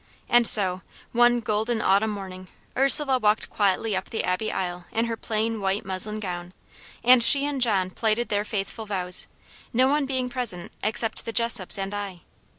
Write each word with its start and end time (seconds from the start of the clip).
And 0.27 0.47
so, 0.47 0.81
one 1.11 1.41
golden 1.41 1.79
autumn 1.79 2.09
morning, 2.09 2.47
Ursula 2.75 3.19
walked 3.19 3.51
quietly 3.51 3.95
up 3.95 4.05
the 4.09 4.23
Abbey 4.23 4.51
aisle 4.51 4.85
in 4.91 5.05
her 5.05 5.15
plain 5.15 5.61
white 5.61 5.85
muslin 5.85 6.19
gown; 6.19 6.53
and 7.03 7.21
John 7.21 7.43
and 7.43 7.63
she 7.63 7.93
plighted 7.95 8.29
their 8.29 8.43
faithful 8.43 8.87
vows, 8.87 9.27
no 9.71 9.87
one 9.87 10.07
being 10.07 10.27
present 10.27 10.71
except 10.81 11.23
the 11.25 11.31
Jessops 11.33 11.77
and 11.77 11.93
I. 11.93 12.21